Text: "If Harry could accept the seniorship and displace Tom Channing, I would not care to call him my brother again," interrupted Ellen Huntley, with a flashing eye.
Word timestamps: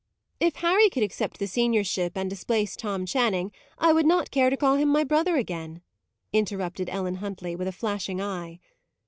"If 0.39 0.55
Harry 0.55 0.89
could 0.89 1.03
accept 1.03 1.37
the 1.37 1.45
seniorship 1.45 2.17
and 2.17 2.27
displace 2.27 2.75
Tom 2.75 3.05
Channing, 3.05 3.51
I 3.77 3.93
would 3.93 4.07
not 4.07 4.31
care 4.31 4.49
to 4.49 4.57
call 4.57 4.77
him 4.77 4.89
my 4.89 5.03
brother 5.03 5.35
again," 5.35 5.83
interrupted 6.33 6.89
Ellen 6.89 7.17
Huntley, 7.17 7.55
with 7.55 7.67
a 7.67 7.71
flashing 7.71 8.19
eye. 8.19 8.59